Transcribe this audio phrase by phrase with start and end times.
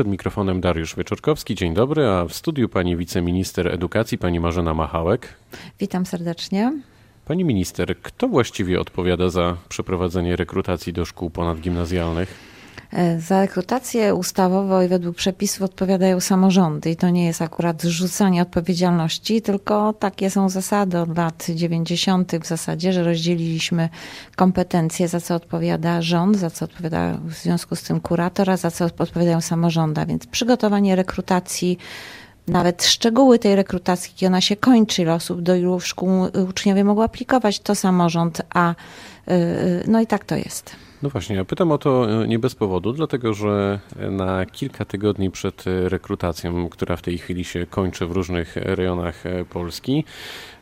[0.00, 1.54] Przed mikrofonem Dariusz Wieczorkowski.
[1.54, 5.34] Dzień dobry, a w studiu pani wiceminister edukacji, pani Marzena Machałek.
[5.80, 6.72] Witam serdecznie.
[7.24, 12.49] Pani minister, kto właściwie odpowiada za przeprowadzenie rekrutacji do szkół ponadgimnazjalnych?
[12.92, 18.42] E, za rekrutację ustawowo i według przepisów odpowiadają samorządy i to nie jest akurat zrzucanie
[18.42, 22.32] odpowiedzialności, tylko takie są zasady od lat 90.
[22.42, 23.88] w zasadzie, że rozdzieliliśmy
[24.36, 28.70] kompetencje, za co odpowiada rząd, za co odpowiada w związku z tym kurator, a za
[28.70, 31.78] co odpowiadają samorząda, więc przygotowanie rekrutacji
[32.48, 36.10] nawet szczegóły tej rekrutacji, kiedy ona się kończy, ile osób do ilu szkół
[36.48, 40.76] uczniowie mogą aplikować, to samorząd, a y, y, no i tak to jest.
[41.02, 45.30] No właśnie, ja pytam o to e, nie bez powodu, dlatego że na kilka tygodni
[45.30, 50.04] przed rekrutacją, która w tej chwili się kończy w różnych rejonach e, Polski,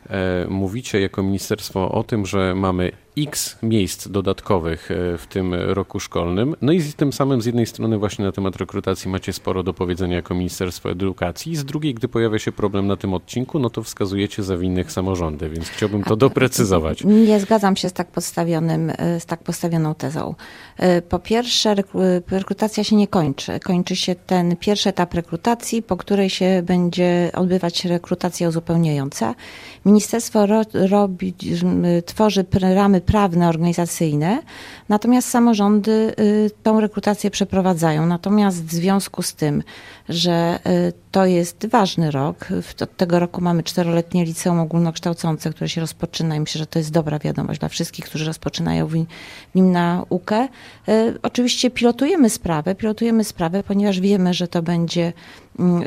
[0.09, 5.99] e, mówicie jako ministerstwo o tym, że mamy x miejsc dodatkowych e, w tym roku
[5.99, 6.55] szkolnym.
[6.61, 9.73] No i z tym samym z jednej strony właśnie na temat rekrutacji macie sporo do
[9.73, 13.83] powiedzenia jako Ministerstwo Edukacji, z drugiej, gdy pojawia się problem na tym odcinku, no to
[13.83, 17.03] wskazujecie za winnych samorządy, więc chciałbym to doprecyzować.
[17.03, 20.35] Nie zgadzam się z tak, postawionym, e, z tak postawioną tezą.
[20.77, 21.75] E, po pierwsze,
[22.31, 23.59] rekrutacja się nie kończy.
[23.59, 29.35] Kończy się ten pierwszy etap rekrutacji, po której się będzie odbywać rekrutacja uzupełniająca.
[29.85, 31.33] Ministerstwo ro, robi,
[32.05, 34.41] tworzy ramy prawne, organizacyjne,
[34.89, 38.05] natomiast samorządy y, tą rekrutację przeprowadzają.
[38.05, 39.63] Natomiast w związku z tym,
[40.09, 42.47] że y, to jest ważny rok,
[42.81, 46.91] od tego roku mamy czteroletnie liceum ogólnokształcące, które się rozpoczyna i myślę, że to jest
[46.91, 49.05] dobra wiadomość dla wszystkich, którzy rozpoczynają w
[49.55, 50.47] nim naukę.
[50.89, 55.13] Y, oczywiście pilotujemy sprawę, pilotujemy sprawę, ponieważ wiemy, że to będzie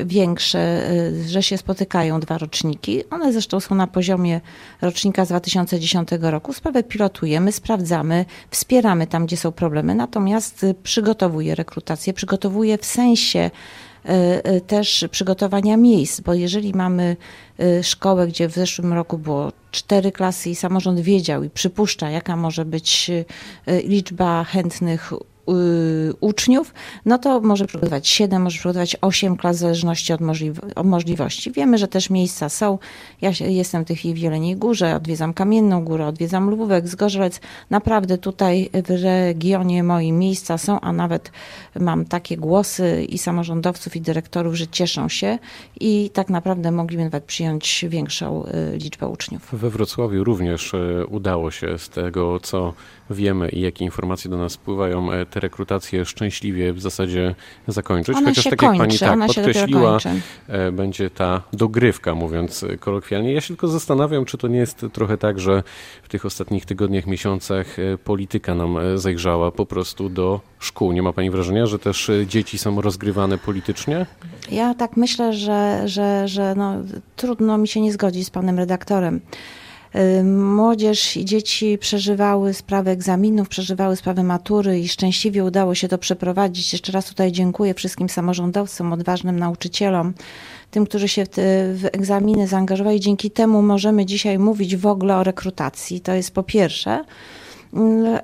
[0.05, 0.91] większe,
[1.27, 3.03] że się spotykają dwa roczniki.
[3.11, 4.41] One zresztą są na poziomie
[4.83, 6.53] rocznika z 2010 roku.
[6.53, 13.51] Sprawę pilotujemy, sprawdzamy, wspieramy tam, gdzie są problemy, natomiast przygotowuję rekrutację, przygotowuję w sensie
[14.05, 17.17] e, też przygotowania miejsc, bo jeżeli mamy
[17.83, 22.65] szkołę, gdzie w zeszłym roku było cztery klasy i samorząd wiedział i przypuszcza, jaka może
[22.65, 23.11] być
[23.85, 25.32] liczba chętnych Y,
[26.21, 30.21] uczniów, no to może przygotować 7, może przygotować 8 klas w zależności od,
[30.77, 31.53] od możliwości.
[31.53, 32.79] Wiemy, że też miejsca są.
[33.21, 37.41] Ja jestem w tej chwili w Jeleniej Górze, odwiedzam Kamienną Górę, odwiedzam Lwówek, Zgorzelec.
[37.71, 41.33] Naprawdę tutaj w regionie moim miejsca są, a nawet
[41.81, 45.39] mam takie głosy i samorządowców, i dyrektorów, że cieszą się
[45.81, 49.49] i tak naprawdę mogliby nawet przyjąć większą y, liczbę uczniów.
[49.53, 52.75] We Wrocławiu również y, udało się z tego, co
[53.11, 57.35] wiemy i jakie informacje do nas spływają, e, te rekrutacje szczęśliwie w zasadzie
[57.69, 58.17] zakończyć.
[58.17, 59.99] Ona Chociaż się tak kończy, jak pani tak podkreśliła,
[60.49, 63.33] e, będzie ta dogrywka, mówiąc kolokwialnie.
[63.33, 65.63] Ja się tylko zastanawiam, czy to nie jest trochę tak, że
[66.03, 70.93] w tych ostatnich tygodniach, miesiącach e, polityka nam zajrzała po prostu do szkół.
[70.93, 74.07] Nie ma pani wrażenia, że też dzieci są rozgrywane politycznie?
[74.51, 76.75] Ja tak myślę, że, że, że no,
[77.17, 79.21] trudno mi się nie zgodzić z panem redaktorem.
[80.25, 86.73] Młodzież i dzieci przeżywały sprawę egzaminów, przeżywały sprawę matury i szczęśliwie udało się to przeprowadzić.
[86.73, 90.15] Jeszcze raz tutaj dziękuję wszystkim samorządowcom, odważnym nauczycielom,
[90.71, 91.43] tym, którzy się w, te,
[91.75, 93.01] w egzaminy zaangażowali.
[93.01, 96.01] Dzięki temu możemy dzisiaj mówić w ogóle o rekrutacji.
[96.01, 97.05] To jest po pierwsze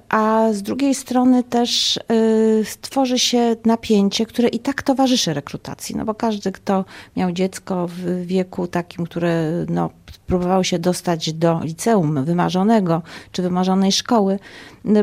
[0.08, 6.04] a z drugiej strony też y, stworzy się napięcie, które i tak towarzyszy rekrutacji, no
[6.04, 6.84] bo każdy, kto
[7.16, 9.90] miał dziecko w wieku takim, które no,
[10.26, 13.02] próbowało się dostać do liceum wymarzonego
[13.32, 14.38] czy wymarzonej szkoły,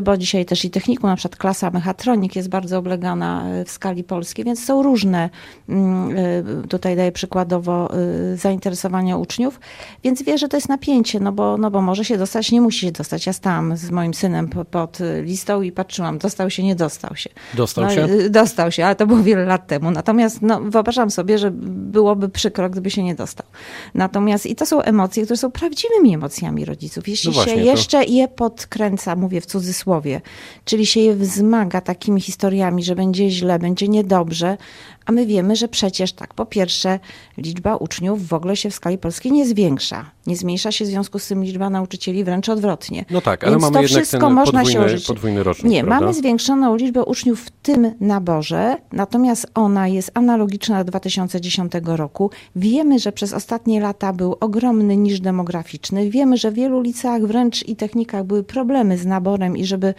[0.02, 4.04] bo dzisiaj też i technikum, na przykład klasa mechatronik jest bardzo oblegana y, w skali
[4.04, 5.30] polskiej, więc są różne,
[5.68, 6.16] mm,
[6.64, 7.90] y, tutaj daję przykładowo
[8.34, 9.60] zainteresowania uczniów,
[10.04, 12.80] więc wie, że to jest napięcie, no bo, no bo może się dostać, nie musi
[12.80, 13.26] się dostać.
[13.26, 17.30] Ja stałam z moim synem pod listą i patrzyłam, dostał się, nie dostał się.
[17.54, 18.30] Dostał no, się?
[18.30, 19.90] Dostał się, ale to było wiele lat temu.
[19.90, 23.45] Natomiast no, wyobrażam sobie, że byłoby przykro, gdyby się nie dostał.
[23.94, 27.08] Natomiast i to są emocje, które są prawdziwymi emocjami rodziców.
[27.08, 30.20] Jeśli no się jeszcze je podkręca, mówię w cudzysłowie,
[30.64, 34.56] czyli się je wzmaga takimi historiami, że będzie źle, będzie niedobrze,
[35.06, 36.98] a my wiemy, że przecież tak, po pierwsze,
[37.38, 40.15] liczba uczniów w ogóle się w skali polskiej nie zwiększa.
[40.26, 43.04] Nie zmniejsza się w związku z tym liczba nauczycieli, wręcz odwrotnie.
[43.10, 45.72] No tak, ale Więc mamy to jednak wszystko ten można podwójny, się podwójny rocznik.
[45.72, 46.00] Nie, prawda?
[46.00, 52.30] mamy zwiększoną liczbę uczniów w tym naborze, natomiast ona jest analogiczna do 2010 roku.
[52.56, 56.10] Wiemy, że przez ostatnie lata był ogromny niż demograficzny.
[56.10, 59.94] Wiemy, że w wielu liceach wręcz i technikach były problemy z naborem i żeby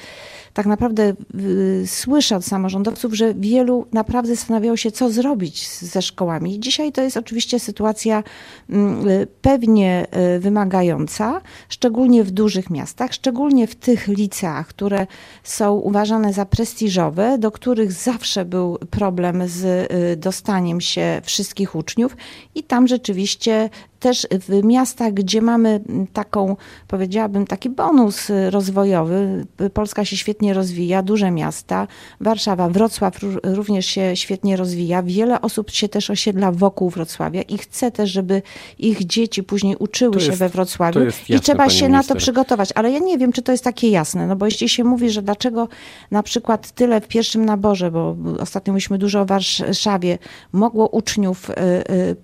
[0.53, 6.59] tak naprawdę y, słyszę od samorządowców, że wielu naprawdę zastanawiało się, co zrobić ze szkołami.
[6.59, 8.23] Dzisiaj to jest oczywiście sytuacja
[8.69, 10.07] mm, y, pewnie
[10.39, 15.07] wymagająca, szczególnie w dużych miastach, szczególnie w tych liceach, które
[15.43, 22.17] są uważane za prestiżowe, do których zawsze był problem z dostaniem się wszystkich uczniów.
[22.55, 23.69] I tam rzeczywiście
[23.99, 25.81] też w miastach, gdzie mamy
[26.13, 26.55] taką,
[26.87, 31.87] powiedziałabym, taki bonus rozwojowy, Polska się świetnie rozwija, duże miasta,
[32.21, 37.91] Warszawa, Wrocław również się świetnie rozwija, wiele osób się też osiedla wokół Wrocławia i chce
[37.91, 38.41] też, żeby
[38.79, 41.91] ich dzieci później uczyły się we Wrocławiu jasne, i trzeba się minister.
[41.91, 42.69] na to przygotować.
[42.75, 45.21] Ale ja nie wiem, czy to jest takie jasne, no bo jeśli się mówi, że
[45.21, 45.67] dlaczego
[46.11, 50.17] na przykład tyle w pierwszym naborze, bo ostatnio mówiliśmy dużo o Warszawie,
[50.51, 51.53] mogło uczniów y,
[51.93, 52.15] y,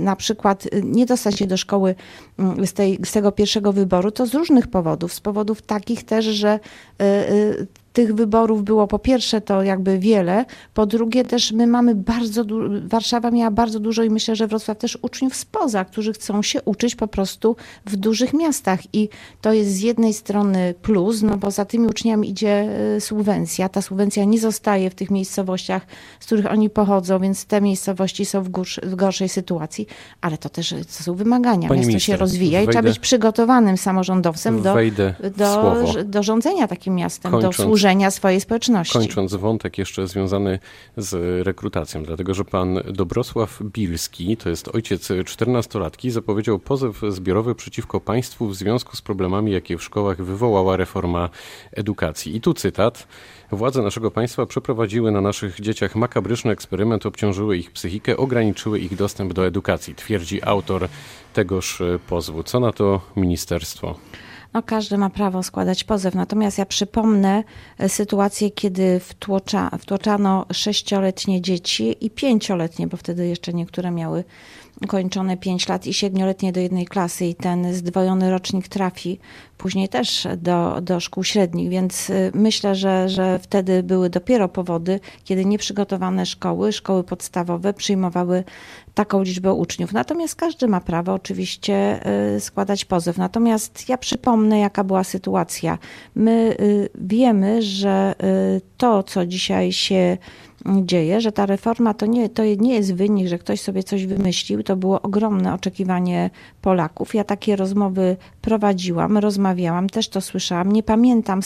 [0.00, 1.94] na przykład nie dostać się do szkoły
[2.38, 5.12] mm, z, tej, z tego pierwszego wyboru, to z różnych powodów.
[5.12, 6.60] Z powodów takich też, że
[7.02, 10.44] y, y, tych wyborów było po pierwsze to jakby wiele,
[10.74, 12.44] po drugie też my mamy bardzo,
[12.84, 16.96] Warszawa miała bardzo dużo i myślę, że Wrocław też uczniów spoza, którzy chcą się uczyć
[16.96, 17.56] po prostu
[17.86, 18.80] w dużych miastach.
[18.92, 19.08] I
[19.40, 23.82] to jest z jednej strony plus, no bo za tymi uczniami idzie e, subwencja, ta
[23.82, 25.86] subwencja nie zostaje w tych miejscowościach,
[26.20, 29.86] z których oni pochodzą, więc te miejscowości są w, górsz, w gorszej sytuacji,
[30.20, 33.76] ale to też to są wymagania, Pani miasto minister, się rozwija i trzeba być przygotowanym
[33.76, 34.76] samorządowcem do,
[35.36, 37.56] do, do rządzenia takim miastem, Kończąc.
[37.56, 38.98] do służenia swojej społeczności.
[38.98, 40.58] Kończąc wątek jeszcze związany
[40.96, 48.00] z rekrutacją, dlatego że pan Dobrosław Bilski, to jest ojciec czternastolatki, zapowiedział pozew zbiorowy przeciwko
[48.00, 51.28] państwu w związku z problemami, jakie w szkołach wywołała reforma
[51.72, 52.36] edukacji.
[52.36, 53.06] I tu cytat.
[53.52, 59.32] Władze naszego państwa przeprowadziły na naszych dzieciach makabryczny eksperyment, obciążyły ich psychikę, ograniczyły ich dostęp
[59.32, 60.88] do edukacji, twierdzi autor
[61.32, 62.42] tegoż pozwu.
[62.42, 63.94] Co na to ministerstwo?
[64.54, 66.14] No, każdy ma prawo składać pozew.
[66.14, 67.44] Natomiast ja przypomnę
[67.78, 74.24] e, sytuację, kiedy wtłocza, wtłoczano sześcioletnie dzieci i pięcioletnie, bo wtedy jeszcze niektóre miały
[74.88, 79.18] kończone 5 lat i siedmioletnie do jednej klasy i ten zdwojony rocznik trafi
[79.58, 85.00] później też do, do szkół średnich, więc y, myślę, że, że wtedy były dopiero powody,
[85.24, 88.44] kiedy nieprzygotowane szkoły, szkoły podstawowe przyjmowały
[88.94, 89.92] taką liczbę uczniów.
[89.92, 92.00] Natomiast każdy ma prawo oczywiście
[92.36, 93.18] y, składać pozew.
[93.18, 95.78] Natomiast ja przypomnę, jaka była sytuacja.
[96.14, 98.14] My y, wiemy, że
[98.76, 100.18] to, co dzisiaj się
[100.66, 104.62] dzieje, że ta reforma to nie, to nie jest wynik, że ktoś sobie coś wymyślił,
[104.62, 106.30] to było ogromne oczekiwanie
[106.62, 107.14] Polaków.
[107.14, 110.72] Ja takie rozmowy prowadziłam, rozmawiałam, też to słyszałam.
[110.72, 111.40] Nie pamiętam,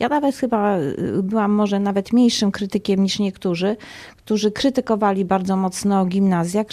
[0.00, 3.76] ja nawet chyba y, byłam może nawet mniejszym krytykiem niż niektórzy,
[4.16, 6.64] którzy krytykowali bardzo mocno gimnazja,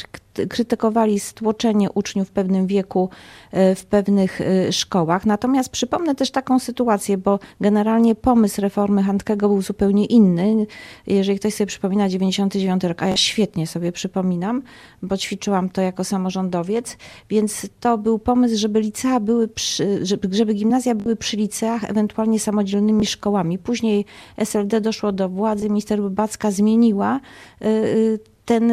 [0.50, 3.10] krytykowali stłoczenie uczniów w pewnym wieku
[3.52, 5.26] e, w pewnych e, szkołach.
[5.26, 10.66] Natomiast przypomnę też taką sytuację, bo generalnie pomysł reformy Handkego był zupełnie inny.
[11.08, 14.62] Jeżeli ktoś sobie przypomina 99 rok, a ja świetnie sobie przypominam,
[15.02, 16.98] bo ćwiczyłam to jako samorządowiec,
[17.30, 23.06] więc to był pomysł, żeby licea były przy, żeby, gimnazja były przy liceach, ewentualnie samodzielnymi
[23.06, 23.58] szkołami.
[23.58, 24.06] Później
[24.38, 27.20] SLD doszło do władzy, minister Wybacka zmieniła
[27.62, 28.72] y, ten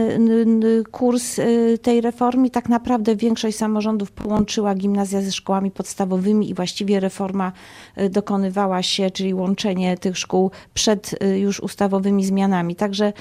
[0.91, 2.51] kurs y, tej reformy.
[2.51, 7.53] Tak naprawdę większość samorządów połączyła gimnazja ze szkołami podstawowymi i właściwie reforma
[8.01, 12.77] y, dokonywała się, czyli łączenie tych szkół przed y, już ustawowymi zmianami.
[12.77, 13.13] Także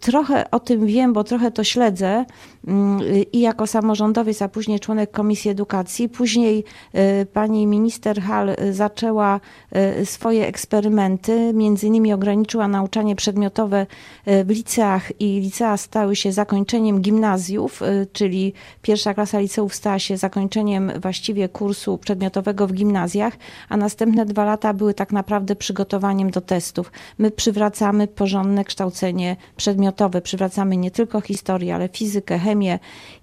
[0.00, 2.24] trochę o tym wiem, bo trochę to śledzę
[2.66, 3.00] mm,
[3.32, 6.08] i jako samorządowiec, a później członek Komisji Edukacji.
[6.08, 6.64] Później
[7.32, 9.40] pani minister Hall zaczęła
[10.04, 13.86] swoje eksperymenty, między innymi ograniczyła nauczanie przedmiotowe
[14.26, 15.40] w liceach i
[15.76, 22.66] stały się zakończeniem gimnazjów, y, czyli pierwsza klasa liceów stała się zakończeniem właściwie kursu przedmiotowego
[22.66, 23.36] w gimnazjach,
[23.68, 26.92] a następne dwa lata były tak naprawdę przygotowaniem do testów.
[27.18, 32.78] My przywracamy porządne kształcenie przedmiotowe, przywracamy nie tylko historię, ale fizykę, chemię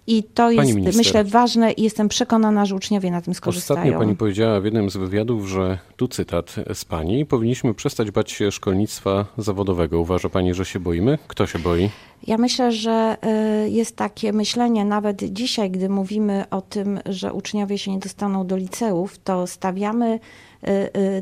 [0.10, 3.80] i to jest, myślę, ważne i jestem przekonana, że uczniowie na tym skorzystają.
[3.80, 8.32] Ostatnio pani powiedziała w jednym z wywiadów, że tu cytat z pani, powinniśmy przestać bać
[8.32, 10.00] się szkolnictwa zawodowego.
[10.00, 11.18] Uważa pani, że się boimy?
[11.28, 11.90] Kto się boi?
[12.28, 13.18] Ja myślę, że
[13.66, 18.48] y, jest takie myślenie, nawet dzisiaj, gdy mówimy o tym, że uczniowie się nie dostaną
[18.48, 20.20] do liceów, to stawiamy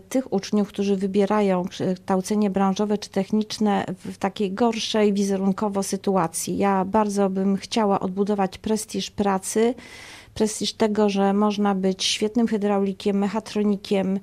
[0.10, 6.58] tych uczniów, którzy wybierają kształcenie branżowe czy techniczne w takiej gorszej wizerunkowo sytuacji.
[6.58, 9.74] Ja bardzo bym chciała odbudować prestiż pracy,
[10.34, 14.20] prestiż tego, że można być świetnym hydraulikiem, mechatronikiem y,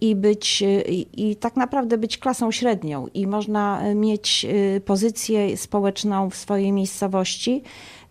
[0.00, 4.46] i być i, i, tak naprawdę być klasą średnią i można mieć
[4.84, 7.62] pozycję społeczną w swojej miejscowości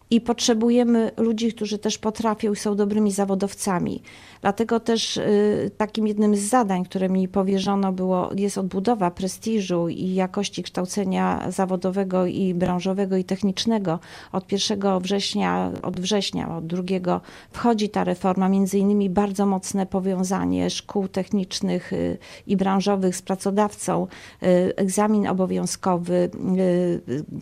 [0.09, 4.01] i potrzebujemy ludzi, którzy też potrafią i są dobrymi zawodowcami.
[4.45, 10.13] Dlatego też y, takim jednym z zadań, które mi powierzono było, jest odbudowa prestiżu i
[10.13, 13.99] jakości kształcenia zawodowego i branżowego i technicznego.
[14.31, 17.21] Od 1 września, od września, od drugiego
[17.51, 24.07] wchodzi ta reforma, między innymi bardzo mocne powiązanie szkół technicznych y, i branżowych z pracodawcą,
[24.43, 26.29] y, egzamin obowiązkowy,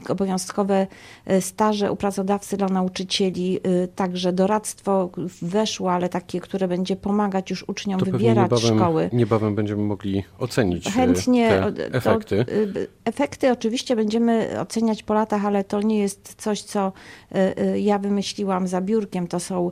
[0.10, 0.88] obowiązkowe
[1.39, 3.60] staże u pracodawcy dla nauczycieli,
[3.95, 5.10] także doradztwo
[5.41, 9.09] weszło, ale takie, które będzie pomagać już uczniom to wybierać niebawem, szkoły.
[9.13, 12.45] Niebawem będziemy mogli ocenić Chętnie te efekty.
[12.45, 12.51] To,
[13.05, 16.91] efekty oczywiście będziemy oceniać po latach, ale to nie jest coś, co
[17.75, 19.27] ja wymyśliłam za biurkiem.
[19.27, 19.71] To są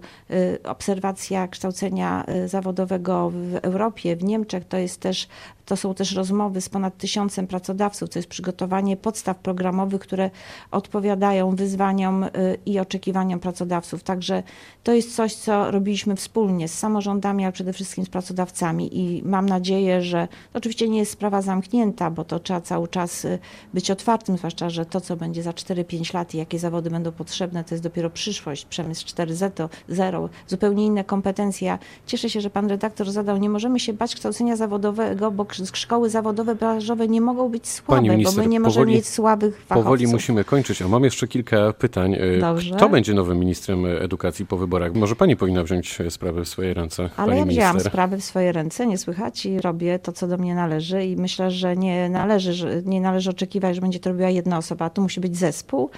[0.63, 4.65] obserwacja kształcenia zawodowego w Europie, w Niemczech.
[4.65, 5.27] To jest też
[5.71, 10.29] to są też rozmowy z ponad tysiącem pracodawców, to jest przygotowanie podstaw programowych, które
[10.71, 12.25] odpowiadają wyzwaniom
[12.65, 14.03] i oczekiwaniom pracodawców.
[14.03, 14.43] Także
[14.83, 19.49] to jest coś, co robiliśmy wspólnie z samorządami, ale przede wszystkim z pracodawcami i mam
[19.49, 23.27] nadzieję, że oczywiście nie jest sprawa zamknięta, bo to trzeba cały czas
[23.73, 27.63] być otwartym, zwłaszcza, że to, co będzie za 4-5 lat i jakie zawody będą potrzebne,
[27.63, 31.77] to jest dopiero przyszłość, przemysł 4.0, zupełnie inne kompetencje.
[32.05, 36.55] Cieszę się, że pan redaktor zadał, nie możemy się bać kształcenia zawodowego, bo szkoły zawodowe,
[36.55, 39.83] branżowe nie mogą być słabe, minister, bo my nie możemy powoli, mieć słabych fachowców.
[39.83, 42.13] Powoli musimy kończyć, a mam jeszcze kilka pytań.
[42.13, 42.75] E, Dobrze.
[42.75, 44.93] Kto będzie nowym ministrem edukacji po wyborach?
[44.95, 47.91] Może pani powinna wziąć sprawy w swoje ręce, Ale ja wzięłam minister.
[47.91, 51.51] sprawy w swoje ręce, nie słychać i robię to, co do mnie należy i myślę,
[51.51, 55.19] że nie należy, że nie należy oczekiwać, że będzie to robiła jedna osoba, tu musi
[55.19, 55.89] być zespół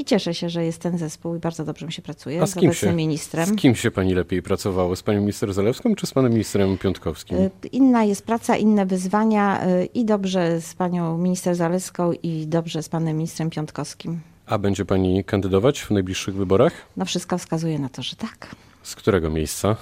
[0.00, 2.54] i cieszę się, że jest ten zespół i bardzo dobrze mi się pracuje a z,
[2.54, 3.46] kim się, ministrem.
[3.46, 4.96] Z kim się pani lepiej pracowało?
[4.96, 7.38] Z panią minister Zalewską czy z panem ministrem Piątkowskim?
[7.38, 12.82] E, inna jest praca, inne wyzwania e, i dobrze z panią minister Zalewską i dobrze
[12.82, 14.20] z panem ministrem Piątkowskim.
[14.46, 16.72] A będzie pani kandydować w najbliższych wyborach?
[16.96, 18.56] No wszystko wskazuje na to, że tak.
[18.82, 19.76] Z którego miejsca?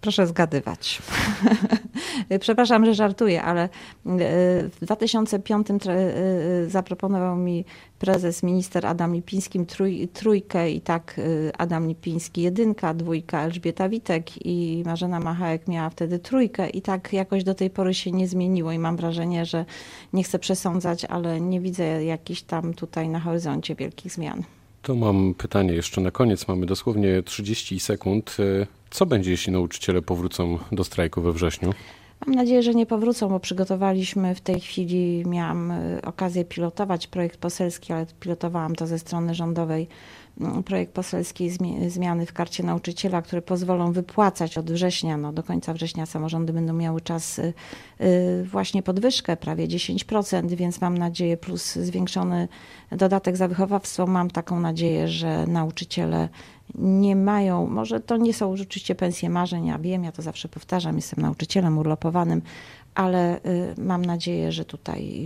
[0.00, 1.02] Proszę zgadywać.
[2.40, 3.68] Przepraszam, że żartuję, ale e,
[4.68, 7.64] w 2005 e, e, zaproponował mi
[7.98, 11.20] prezes, minister Adam Lipiński trój, trójkę i tak
[11.58, 17.44] Adam Lipiński jedynka, dwójka Elżbieta Witek i Marzena Machałek miała wtedy trójkę i tak jakoś
[17.44, 19.64] do tej pory się nie zmieniło i mam wrażenie, że
[20.12, 24.42] nie chcę przesądzać, ale nie widzę jakichś tam tutaj na horyzoncie wielkich zmian.
[24.82, 26.48] To mam pytanie jeszcze na koniec.
[26.48, 28.36] Mamy dosłownie 30 sekund.
[28.90, 31.74] Co będzie, jeśli nauczyciele powrócą do strajku we wrześniu?
[32.26, 37.40] Mam nadzieję, że nie powrócą, bo przygotowaliśmy w tej chwili, miałam y, okazję pilotować projekt
[37.40, 39.88] poselski, ale pilotowałam to ze strony rządowej
[40.64, 41.50] projekt poselskiej
[41.88, 46.72] zmiany w karcie nauczyciela, które pozwolą wypłacać od września, no do końca września samorządy będą
[46.72, 47.54] miały czas y,
[48.00, 52.48] y, właśnie podwyżkę prawie 10%, więc mam nadzieję, plus zwiększony
[52.92, 56.28] dodatek za wychowawstwo, mam taką nadzieję, że nauczyciele
[56.74, 60.96] nie mają, może to nie są rzeczywiście pensje marzeń, ja wiem, ja to zawsze powtarzam,
[60.96, 62.42] jestem nauczycielem urlopowanym,
[62.94, 65.22] ale y, mam nadzieję, że tutaj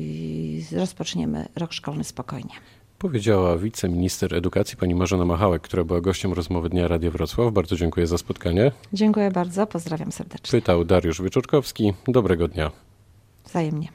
[0.73, 2.55] rozpoczniemy rok szkolny spokojnie.
[3.03, 7.53] Powiedziała wiceminister edukacji pani Marzena Machałek, która była gościem rozmowy Dnia Radio Wrocław.
[7.53, 8.73] Bardzo dziękuję za spotkanie.
[8.93, 10.61] Dziękuję bardzo, pozdrawiam serdecznie.
[10.61, 11.93] Pytał Dariusz Wyczorkowski.
[12.09, 12.71] Dobrego dnia.
[13.45, 13.89] Wzajemnie.